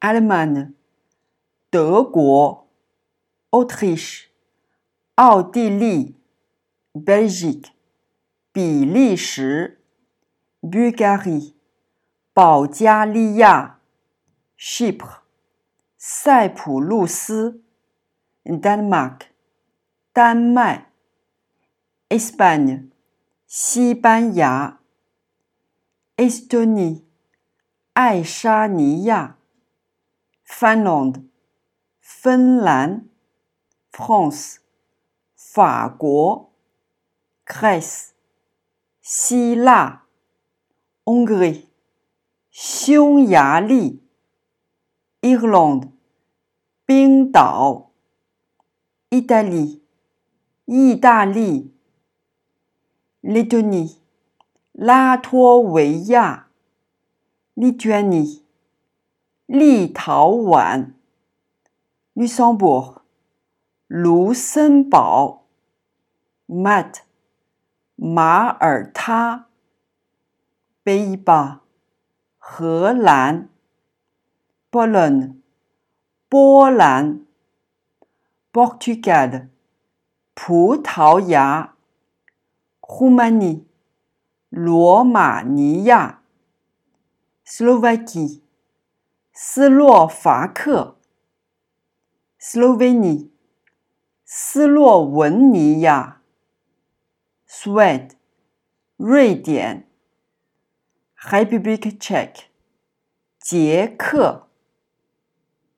[0.00, 0.72] Allemagne，
[1.68, 2.66] 德国
[3.50, 4.28] ；Autriche，
[5.16, 6.16] 奥地利
[6.94, 7.66] ；Belgique，
[8.50, 9.82] 比利时
[10.62, 11.52] ；Bulgarie，
[12.32, 13.80] 保加利亚
[14.58, 15.18] ；Chypre，
[15.98, 17.62] 塞浦路斯
[18.44, 19.20] ；Denmark，
[20.14, 20.92] 丹麦
[22.08, 22.88] ；Espagne，
[23.46, 24.80] 西班牙
[26.16, 27.02] ；Estonie，
[27.92, 29.39] 爱沙尼亚。
[30.52, 31.22] Finlande,
[32.00, 33.02] Finlande,
[33.92, 34.60] France,
[35.34, 36.50] Fago,
[37.46, 38.14] Grèce,
[39.00, 40.02] Silla,
[41.06, 41.66] Hongrie,
[42.50, 44.02] Xiongyali,
[45.22, 45.88] Irlande,
[46.86, 47.92] Bingdao,
[49.12, 49.80] Italie,
[50.66, 51.70] Italie,
[53.22, 53.98] Lettonie,
[54.76, 56.44] Latoya,
[57.56, 58.49] Lituanie.
[59.50, 60.92] 立陶宛
[62.14, 62.98] ，Luxembourg，
[63.88, 65.48] 卢森堡
[66.46, 66.98] ，Mat，
[67.96, 69.48] 马耳他
[70.84, 71.58] ，Beiba，
[72.38, 73.48] 荷兰
[74.70, 75.38] ，Poland，
[76.28, 77.26] 波兰
[78.52, 79.48] ，Portugal，
[80.34, 81.74] 葡萄牙
[82.82, 83.64] ，Romania，
[84.48, 86.22] 罗马尼亚
[87.44, 88.42] ，Slovakia。
[89.42, 90.98] 斯洛伐克
[92.38, 93.30] （Slovenia）、
[94.26, 96.20] 斯洛文尼亚
[97.48, 98.10] ，Swede，、
[98.98, 99.88] 瑞典
[101.16, 102.48] （Republic Czech）、
[103.38, 104.49] 捷克。